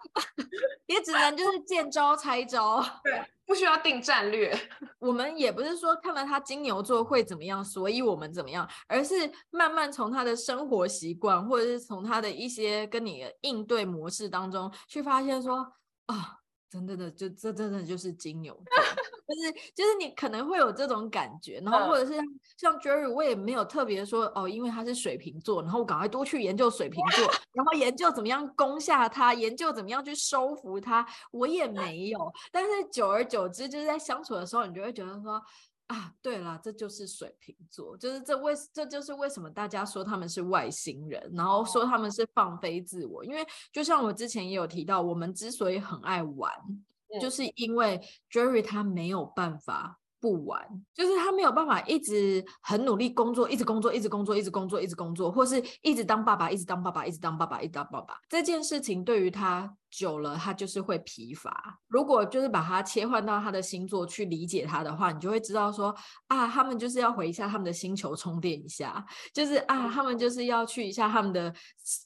[0.87, 2.83] 也只能就是见招拆招。
[3.03, 4.57] 对，不需要定战略。
[4.99, 15.57] 我们也不是说看了他金牛座会怎么样，所以我们怎么样，而是慢慢从他的生活习惯，或者是从他的一些跟你的应对模式当中去发现说
[16.05, 16.15] 啊。
[16.15, 16.25] 哦
[16.71, 18.83] 真的的，就这真的就是金牛座，
[19.29, 22.19] 就是就是你可能会有这种感觉，然后或者是
[22.57, 32.19] 像 Jerry，我也没有特别说哦，因为他是水瓶座，然后我赶快多去研究水瓶座，然后研究怎么样攻下他，研究怎么样去收服他，我也没有。
[32.51, 35.41] 但是久而久之，就是在相处的时候，你就会觉得说。
[35.89, 46.85] 啊，对了，这就是水瓶座，就是这为这就是为什么大家说他们是外星人，然后说他们是放飞自我，因为就像我之前也有提到，我们之所以很爱玩，嗯、
[47.21, 49.97] 就是因为 Jerry 他没有办法。
[50.21, 50.61] 不玩，
[50.93, 58.17] 就是他没有办法一直很努力工作，一直工作，一直工作，一直工作，一直工作，或是一直当爸爸，一直当爸爸，一直当爸爸，一直当爸爸。
[58.27, 61.79] 这件事情对于他久了，他就是会疲乏。
[61.87, 65.95] 如果就是把他切换到他的星座去理解他的话，你就会知道说
[66.27, 69.01] 啊，他们就是要回一下他们的星球充电一下，
[69.33, 71.55] 就是啊，他们就是要去一下他们的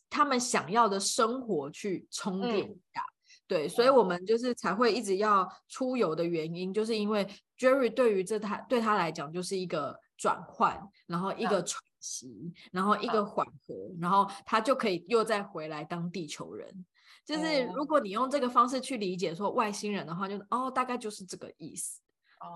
[0.07, 3.01] 他们想要的生活去充电一下。
[3.01, 3.12] 嗯
[3.53, 7.23] 对，所以我们就是才会一直要出游的原因，就是因为
[7.59, 16.85] Jerry 对于这他对他来讲就是一个转换，然后一个喘息，然后一个缓和，然后他就可以又再回来当地球人。
[17.23, 22.01] 就是如果你用这个方式去理解说外星人的话，就是哦，大概就是这个意思。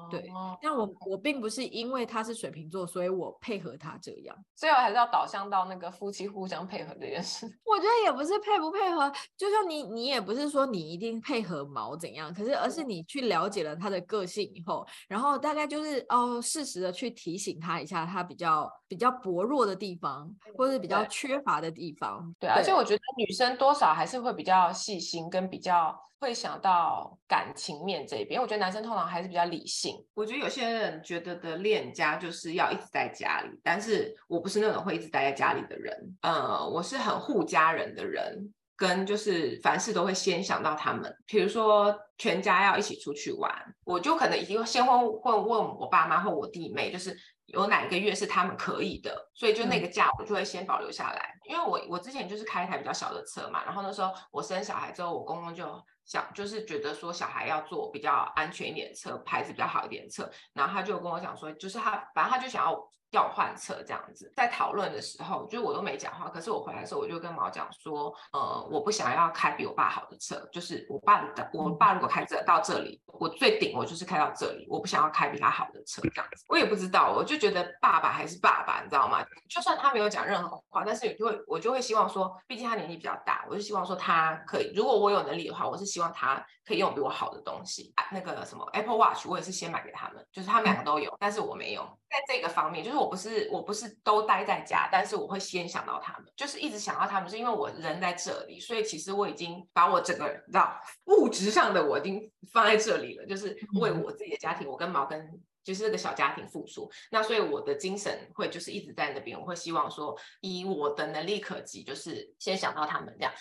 [0.10, 0.30] 对，
[0.62, 7.46] 但我我并不是因为他是水瓶座，所以我配合他这样，最后还是要导向到那个夫妻互相配合这件事。
[7.66, 22.34] 我觉得也不是配不配合，就像你，你也不是说你一定配合毛怎样，可是而是你去了解了他的个性以后，然后大概就是哦，适时的去提醒他一下，他比较比较薄弱的地方，或者是比较缺乏的地方。
[22.40, 25.94] 对，对，而且我觉得女生多少还是会比较细心，跟比较。
[26.20, 29.96] 会想到感情面这边，我觉得男生通常还是比较理性。
[30.16, 35.96] 我觉得有些人觉得的恋家就是要一直在家里，但是我不是那种会一直待在家里的人。
[36.22, 41.16] 呃，我是很护家人的人，跟就是凡事都会先想到他们。
[41.28, 43.52] 比如说全家要一起出去玩，
[43.84, 51.36] 我就可能已经先问会问我爸妈或我弟妹，就是有哪个月是他们可以的，所以就那个假我就会先保留下来。
[51.46, 55.80] 嗯、因为我我之前就是开一台比较小的车嘛，然后那时候我生小孩之后，我公公就。
[56.08, 62.74] 想就是觉得说小孩要坐比较安全一点的车，牌子比较好一点的车，然后他就跟我讲说，就是他反正他就想要
[63.12, 64.32] 要换车这样子。
[64.36, 76.44] 在讨论的时候，就是我都没讲话，可是我回来的时候，我就跟毛讲说，呃，我不想要开比我爸好的车，就是我爸的，我爸如果开车到这里，我最顶我就是开到这里，我不想要开比他好的车这样子。
[76.50, 79.26] 我也不知道，我就觉得爸爸还是爸爸，你知道吗？
[79.50, 87.94] 就算他没有讲任何话，但是你就会我就会希望说，毕竟他年纪比较大，我就希望说他可以，如果我有能力的话，我是希望他可以用比我好的东西。
[88.12, 91.88] 那个什么 Apple Watch，我也是先买给他们，就是他们两个都有，但是我没有。
[92.10, 105.20] 在这个方面，就是我不是我不是都待在家，但是我会先想到他们，就是一直想到他们，是因为我人在这里，所以其实我已经把我整个人，你知道，物质上的我已经放在这里了，就是为我自己的家庭，我跟毛跟
[105.68, 106.90] 就是这个小家庭付出。
[107.12, 113.34] 那所以我的精神会就是一直在那边，我会希望说，以我的能力可及，就是先想到他们这样。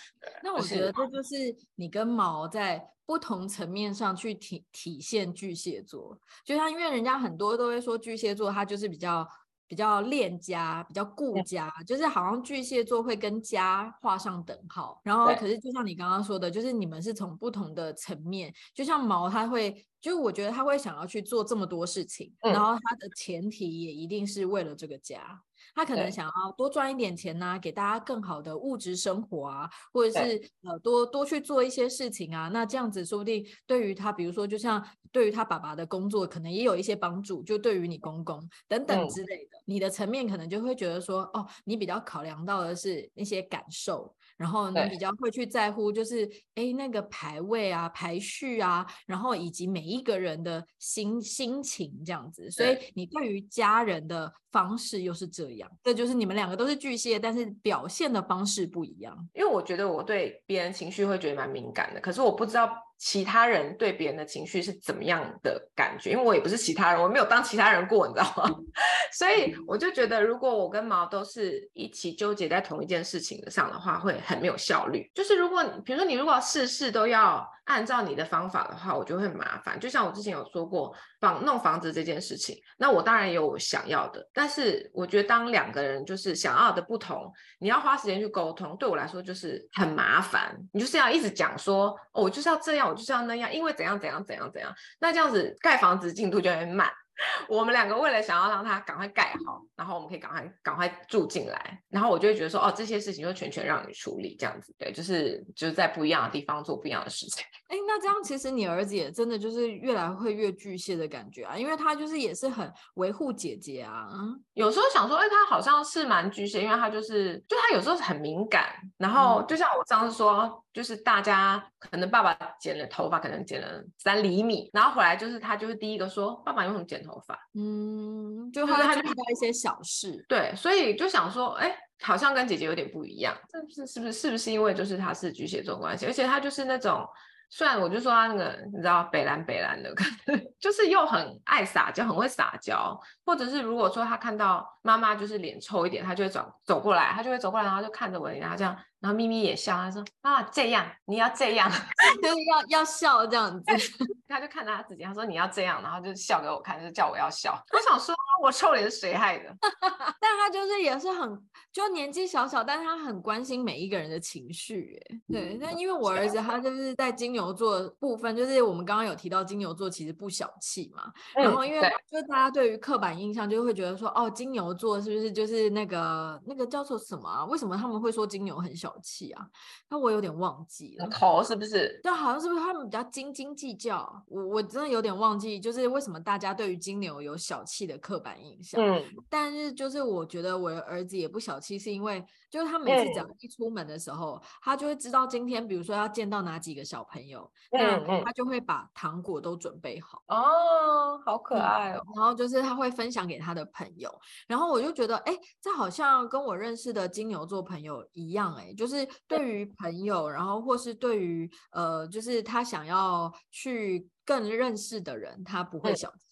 [0.43, 1.35] 那我觉得这就是
[1.75, 2.87] 你跟毛在。
[3.07, 9.25] 不同层面上去体体现巨蟹座，就像因为人家很多都会说巨蟹座，他就是比较
[9.67, 14.99] 比较恋家，比较顾家，就是好像巨蟹座会跟家画上等号。
[15.03, 25.41] 然后，可是就像你刚刚说的，就是你们是从不同的层面，就像毛他会，就我觉得他会想要去做这么多事情，然后他的前提也一定是为了这个家。
[25.75, 32.49] 他可能想要多赚一点钱呐、啊，给大家更好的物质生活啊，或者是呃多多去做一些事情啊。
[32.51, 37.43] 那这样子说不定对于他，比如说就像对于他爸爸的工作，可能也有一些帮助。
[37.43, 44.15] 就对于你公公等等之类的，嗯、你的层面可能就会觉得说，哦，你比较考量到的是那些感受。
[44.37, 52.49] 然后你比较会去在乎，就是哎那个排位啊、排序啊，然后以及每一个人的心心情这样子。
[52.51, 59.27] 所以你对于家人的方式又是这样，这就是你们两个都是巨蟹，但是表现的方式不一样。
[59.33, 68.49] 因为我觉得我对别人情绪会觉得蛮敏感的，可是我不知道其他人对别人的情绪是怎么样的感觉，因为我也不是其他人，我没有当其他人过，你知道吗？
[69.13, 75.09] 所以我就觉得，如果我跟毛都是一起纠结在同一件事情上的话，会很没有效率。
[75.13, 79.79] 就是如果比如说你如果事事都要按照你的方法的话，我觉得会很麻烦。
[79.79, 90.57] 就像我之前有说过房弄房子这件事情，那我当然也有我想要的，但是我觉得当两个人就是想要的不同，你要花时间去沟通，对我来说就是很麻烦。
[90.73, 96.91] 你就是要一直讲说，哦，我就是要这样，我就是要那样，因为怎样怎样怎样怎样，那这样子盖房子进度就会慢。
[97.49, 107.43] 我们两个为了想要让他赶快盖好，然后我们可以赶快赶快住进来，然后我就会觉得说，哦，这些事情就全权让你处理，这样子，对，就是就是在不一样的地方做不一样的事情。
[107.67, 114.07] 哎，那这样其实你儿子也真的就是越来会越巨蟹的感觉啊，因为他就是也是很维护姐姐啊。
[114.53, 127.37] 有时候想说，哎，他好像是蛮巨蟹，因为他就是就他有时候很敏感，然后就像我上次说，就是大家可能爸爸剪了头发，可能剪了三厘米，然后回来就是他就是第一个说，爸爸为什么剪头发？
[127.53, 137.05] 嗯，就他就注意到一些小事，对，所以就想说，哎，好像跟姐姐有点不一样，这是是不是是不是因为就是他是巨蟹座关系，而且他就是那种。
[137.49, 142.99] 虽然我就说他那个，你知道北蓝北蓝的， 可是就是又很爱撒娇，很会撒娇。
[143.25, 151.69] 或者是如果说他看到妈妈就是脸臭一点，他就会走走过来，他就会走过来，然后就看着我，然后这样，然后咪咪也笑，他说啊这样，你要这样，
[152.21, 153.65] 就是要要笑这样子。
[154.27, 157.57] 他就看到他自己，他说你要这样，然后就笑给我看，就叫我要笑。
[157.71, 159.55] 我想说，我臭脸是谁害的？
[160.19, 165.01] 但他就是也是很，就年纪小小，但他很关心每一个人的情绪。
[165.09, 171.09] 哎，对，那因为我儿子他就是在金牛座部分，就是我们刚刚有提到金牛座其实不小气嘛。
[171.35, 171.79] 嗯、然后因为
[172.11, 177.45] 就大家对于刻板印象就会觉得说，哦，金牛座是不是就是那个那个叫做什么啊？
[177.45, 179.45] 为什么他们会说金牛很小气啊？
[179.89, 181.99] 那我有点忘记了，头是不是？
[182.03, 184.23] 但，好像是不是他们比较斤斤计较？
[184.27, 188.81] 我我真的有点忘记，就是为什么大家对于金牛有小气的刻板印象？
[188.81, 200.23] 嗯，但是就是我觉得我的儿子也不小气，是因为就是他每次只要一出门的时候，嗯、他就会知道今天比如说要见到哪几个小朋友，嗯，那他就会把糖果都准备好。
[200.27, 202.01] 哦，好可爱哦。
[202.15, 204.09] 然后就是他会分享给他的朋友，
[204.47, 214.09] 然后我就觉得，哎，这好像跟我认识的金牛座朋友一样，哎，就是对于朋友，然后或是对于呃，就是他想要去。
[214.27, 216.26] 更认识的人，他不会小气，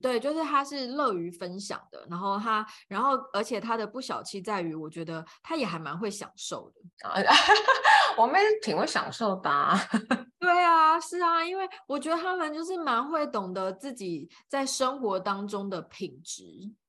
[0.00, 2.06] 对，就是他是乐于分享的。
[2.08, 6.80] 然后他，然后而且他的不小气在于，我觉得他也还蛮会享受的。
[8.16, 9.78] 我妹挺会享受的啊。
[10.38, 16.44] 对啊，是啊，因为我觉得他们就是蛮会懂得自己在生活当中的品质。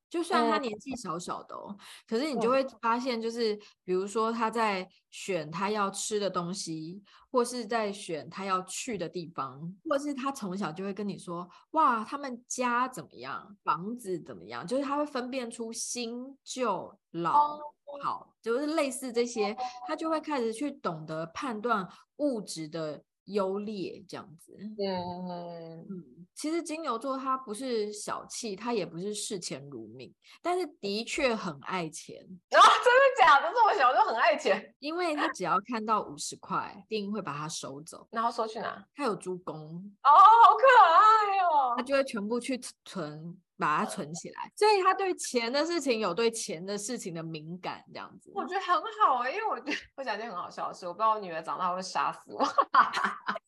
[0.10, 17.60] 就算他年纪小小的哦，嗯、可是你就会发现，就是比如说他在选他要吃的东西，或是在选他要去的地方，或是他从小就会跟你说，哇，他们家怎么样，房子怎么样，就是他会分辨出新旧老
[18.04, 19.56] 好，就是类似这些，
[19.88, 23.04] 他就会开始去懂得判断物质的。
[23.30, 32.18] 优劣这样子，嗯嗯，其实金牛座他不是小气，他也不是视钱如命，但是的确很爱钱。
[32.52, 33.52] 啊，真的假的？
[33.54, 34.74] 这么小就很爱钱？
[34.80, 38.08] 因为他只要看到五十块，一定会把它收走。
[38.12, 38.86] 然后收去哪？
[38.96, 39.56] 他有猪公
[40.04, 43.40] 哦，好可爱哦，他就会全部去存。
[43.60, 52.44] 把它存起来，所以他对钱的事情有对钱的事情的敏感，这样子，我觉得很好啊、因为我觉得我讲一件很好笑的事，我不知道我女儿长大会不会杀死我。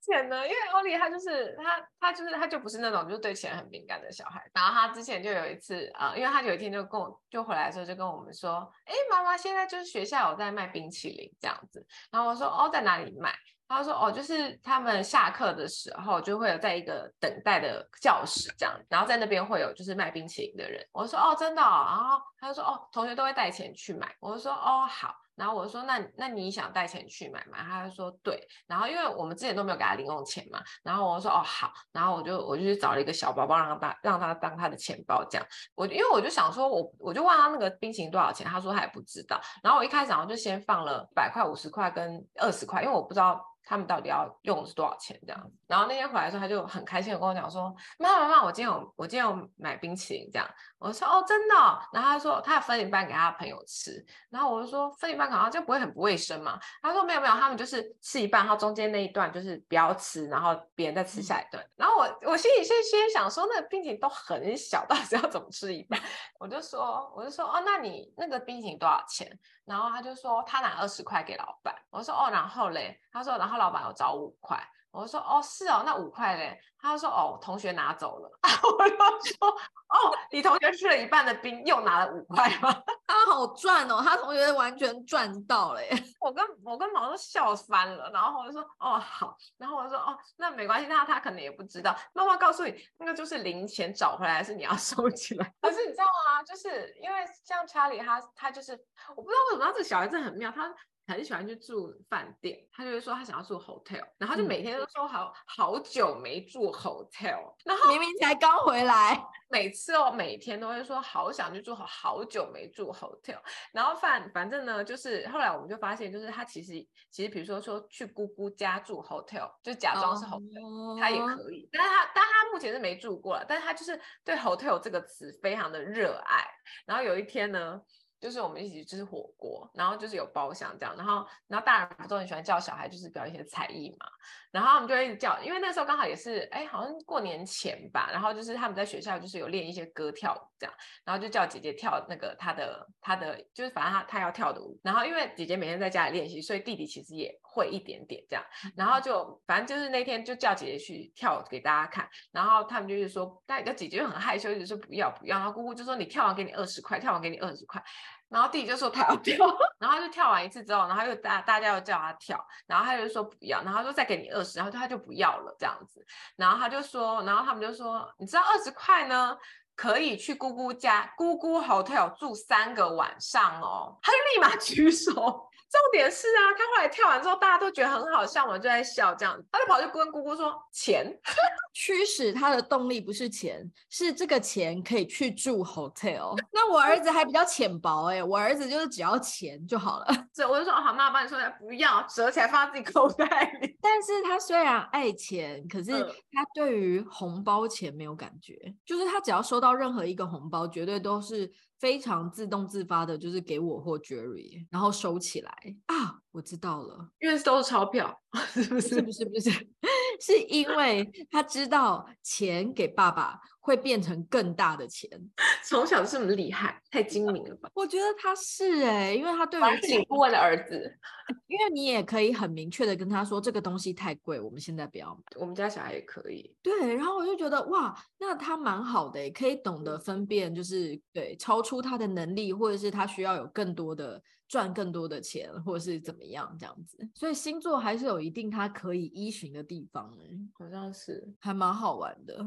[0.02, 0.44] 钱呢？
[0.46, 4.42] 因为欧丽她就是她，她就是她就不是那种就是对钱很敏感的小孩。
[4.54, 11.86] 然后她之前就有一次啊、因为她有一天就跟我就回来的时候就跟我们说，哎，妈妈现在就是学校有在卖冰淇淋这样子。
[12.12, 13.32] 然后我说哦，在哪里卖？
[13.72, 35.48] 他说：“哦，就是他们下课的时候就会有在一个等待的教室这样，然后在那边会有就是卖冰淇淋的人。”我说：“哦，真的哦。”然后他就说：“哦，同学都会带钱去买。”我就说：“哦，好。”然后我说：“那那你想带钱去买吗？”他就说：“对。”然后因为我们之前都没有给他零用钱嘛，然后我说：“哦，好。”然后我就我就去找了一个小包包让他让他当他的钱包这样。
[35.74, 39.40] 我因为我就想说我我就问他那个冰淇淋多少钱，他说他也不知道。
[39.64, 43.42] 然后我一开始我就先放了百块、五十块跟二十块，因为我不知道。
[43.64, 45.52] 他们到底要用的是多少钱这样子？
[45.68, 50.48] 然后那天回来的时候，他就很开心的跟我讲说：“妈妈妈妈，我今天有我今天有买冰淇淋这样。”
[50.80, 66.00] 我说：“哦，真的哦。”然后他说：“他要分一半给他的朋友吃。”然后我就说：“分一半好像就不会很不卫生嘛？”他说：“没有没有，他们就是吃一半，然后中间那一段就是不要吃，然后别人再吃下一段。”然后我我心里先先想说，那个冰淇淋都很小，到底是要怎么吃一半？
[66.40, 69.28] 我就说我就说：“哦，那你那个冰淇淋多少钱？”
[69.66, 71.74] 然后他就说他拿二十块给老板。
[71.92, 76.60] 我说：“哦，然后嘞？”他说：“然后老板有找五块。”我说哦是哦，那五块嘞？
[76.78, 78.30] 他就说哦，同学拿走了。
[78.44, 78.96] 我就
[79.36, 82.70] 说哦，你同学吃了一半的冰，又拿了五块吗？
[83.08, 85.92] 他好赚哦，他同学完全赚到了耶。
[86.20, 91.96] 我跟我跟毛都笑翻了，然后我就说哦好，然后我就说哦那没关系，那他可能也不知道。
[92.12, 95.54] 妈妈告诉你，那个就是零钱找回来，是你要收起来。
[95.62, 96.44] 可是你知道吗？
[96.44, 98.74] 就是因为像查理他他就是，
[99.16, 100.70] 我不知道为什么他这个小孩子很妙，他。
[101.12, 109.22] 很喜欢去住饭店，他就会说他想要住 hotel，然后就每天都说好、嗯、好久没住 hotel，然后明明才刚回来，
[109.52, 113.40] 每次哦每天都会说好想去住好好久没住 hotel，
[113.74, 116.74] 然后反反正呢就是后来我们就发现，就是他其实
[117.12, 126.48] 其实比如说说去姑姑家住 hotel，就假装是 hotel，、哦、他也可以，但是他但他目前是没住过了，但是他就是对 hotel 这个词非常的热爱，
[126.86, 127.82] 然后有一天呢。
[128.22, 134.06] 就是我们一起吃火锅，然后就是有包厢这样，然后然后大人不都很喜欢叫小孩就是表演一些才艺嘛，
[134.52, 148.46] 然后他们就会一直叫，因为那时候刚好也是哎好像过年前吧，然后就是他们在学校就是有练一些歌跳舞这样，然后就叫姐姐跳那个她的她的就是反正她她要跳的舞，然后因为姐姐每天在家里练习，所以弟弟其实也会一点点这样，
[148.76, 157.82] 然后就反正就是那天就叫姐姐去跳给大家看，然后他们就是说，但姐姐就很害羞，就说不要不要，然后姑姑就说你跳完给你二十块，跳完给你二十块。
[158.30, 159.36] 然后弟弟就说他要跳，
[159.80, 166.06] 然后他就跳完一次之后，然后又大大家又叫他跳，然后他就说不要，然后他说再给你二十，然后他就不要了这样子，
[166.36, 169.38] 然后他就说，然后他们就说，你知道二十块呢，
[169.76, 175.51] 可以去姑姑家姑姑 hotel 住三个晚上哦，他就立马举手。
[175.70, 181.20] 重点是啊，他后来跳完之后，大家都觉得很好笑嘛，就在笑这样，他就跑去跟姑姑说钱。
[181.74, 186.38] 驱使他的动力不是钱，是这个钱可以去住 hotel。
[186.52, 190.08] 那我儿子还比较浅薄哎、欸，我儿子就是只要钱就好了。
[190.34, 193.74] 所以我就说好，妈妈帮你说，不要折起来放在自己口袋里。
[193.82, 201.50] 但是他虽然爱钱，可是他对于红包钱没有感觉，嗯、就是他只要收到任何一个红包，绝对都是。
[201.82, 205.52] 非常自动自发的，就是给我或 Jerry，然后收起来。
[205.88, 208.16] 啊，我知道了，因为都是钞票，
[208.54, 209.02] 是不是？
[209.02, 209.50] 不是不是，
[210.22, 215.10] 是因为他知道钱给爸爸会变成更大的钱。
[215.64, 217.70] 从小这么厉害，太精明了吧？
[217.74, 220.94] 我觉得他是哎、欸，因为他对于请顾问的儿子，
[221.48, 225.22] 因为你也可以很明确的跟他说，这个东西太贵，我们现在不要买。
[225.40, 226.54] 我们家小孩也可以。
[226.62, 231.72] 对，然后我就觉得哇，那他蛮好的、欸，可以懂得分辨，就是对超出。
[231.72, 234.22] 出他的能力，或者是他需要有更多的
[234.52, 240.14] 赚更多的钱，或者是怎么样这样子，所以星座还是有一定它可以依循的地方，
[240.60, 242.38] 好像是还蛮好玩的，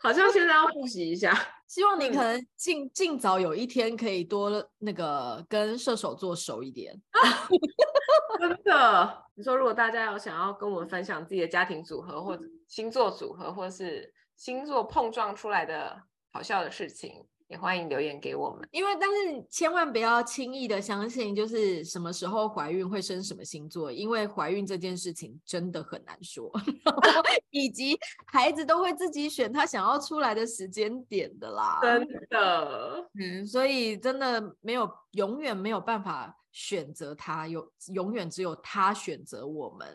[0.00, 1.32] 好像现在要复习一下。
[1.68, 7.00] 希望你可能尽尽早有一天可以多那个跟射手座熟一点。
[8.40, 16.02] 真的，你说如果大家有想要跟我们分享自己的家庭组合，或者星座组合，或者是星座碰撞出来的
[16.32, 17.24] 好笑的事情。
[17.52, 26.50] 也欢迎留言给我们，因为但是千万不要轻易的相信，就是什么时候怀孕会生什么星座，因为怀孕这件事情真的很难说，
[27.50, 32.08] 以及孩子都会自己选他想要出来的时间点的啦，真。
[32.30, 39.94] 的，嗯，所以真的没有，永远没有办法选择他，有永远只有他选择我们。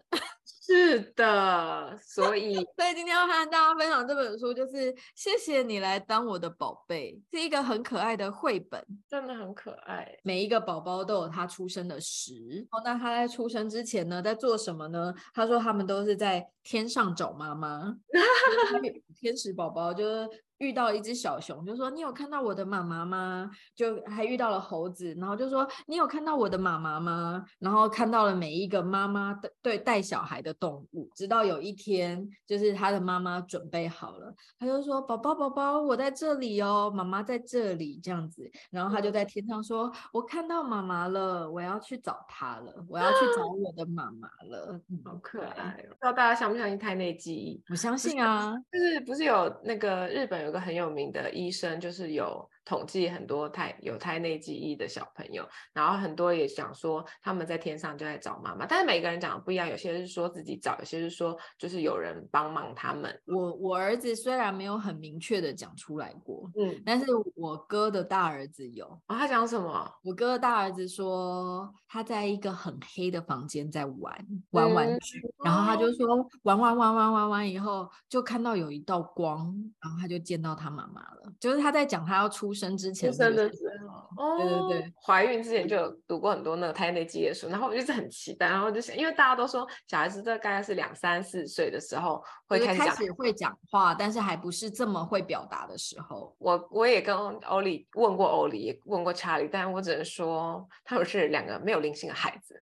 [0.68, 10.06] 是的，所以所以今天要和大家分享这本书，就是谢谢你来当我的宝贝，是一个很可爱的绘本，真的很可爱。
[10.24, 15.14] 每一个宝宝都有他出生的时，哦，那他在出生之前呢，在做什么呢？
[15.34, 17.96] 他说他们都是在天上找妈妈，
[19.18, 20.30] 天使宝宝就是。
[20.60, 45.90] 遇到一只小熊，就说：“你有看到我的妈妈吗？”就还遇到了猴子，然后就说：“你有看到我的妈妈吗？”然后看到了每一个妈妈的对带小孩的动物，直到有一天，就是他的妈妈准备好了，他就说：“宝宝，宝宝，我在这里哦，妈妈在这里。”这样子，然后他就在天上说：“我看到妈妈了，我要去找她了，我要去找 我的妈妈了。”好可爱哦！
[45.90, 47.62] 不知道大家相不相信胎内记忆？
[47.70, 52.50] 我相信啊，就是不是有那个日本有个很有名的医生，就是有。
[52.68, 63.18] 统计很多胎有胎内记忆的小朋友，然后很多也想说他们在天上就在找妈妈，但是每个人讲的不一样，有些是说自己找，有些是说就是有人帮忙他们。
[63.26, 67.06] 我我儿子虽然没有很明确的讲出来过，嗯，但是
[67.36, 68.86] 我哥的大儿子有。
[68.86, 69.90] 哦，他讲什么？
[70.04, 76.06] 我哥的大儿子说他在一个很黑的房间在玩玩玩具，嗯，然后他就说
[76.44, 82.57] 玩玩玩玩玩玩以后就看到有一道光，然后他就见到他妈妈了，就是他在讲他要出。
[82.58, 96.36] 生之前，生的时候，哦，对对对，怀孕之前就有读过很多那个胎内记忆的书，然后我就是很期待，然后就想，因为大家都说小孩子大概是两三四岁的时候会开始讲，开始会讲话，但是还不是这么会表达的时候。
[96.40, 102.60] 我我也跟欧里问过欧里，也问过查理，但我只能说他们是两个没有灵性的孩子。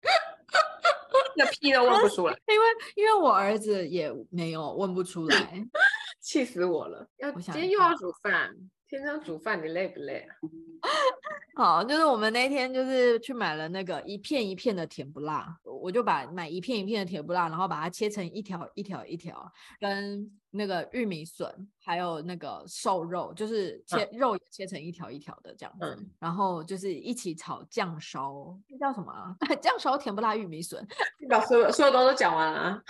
[1.37, 2.65] 那屁都问不出来， 因为
[2.95, 5.65] 因为我儿子也没有问不出来，
[6.21, 7.05] 气死我了！
[7.17, 8.55] 要今天又要煮饭，
[8.87, 10.35] 天天煮饭，你累不累啊？
[11.57, 21.49] 好，就是我们那天就是去买了那个一片一片的甜不辣，我就把买一片一片的甜不辣，然后把它切成一条一条一条，跟那个玉米笋，
[21.81, 29.35] 还有那个瘦肉，就是切、嗯、肉也切成一条一条的这样子，嗯、然后就是一起炒酱烧，那叫什么啊？
[29.61, 30.85] 酱烧甜不辣玉米笋，
[31.19, 32.83] 你把所有所有东西都讲完了啊。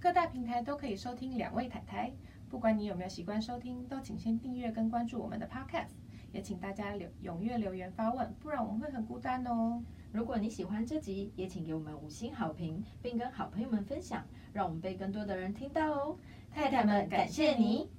[0.00, 2.16] 各大平台都可以收听两位台台，
[2.48, 5.90] 不管你有没有习惯收听，都请先订阅跟关注我们的 Podcast，
[6.32, 9.82] 也请大家留踊跃留言发问，不然我们会很孤单哦。
[10.12, 16.16] 如果你喜欢这集，也请给我们五星好评，并跟好朋友们分享，让我们被更多的人听到哦。
[16.50, 17.90] 太太们，感谢你。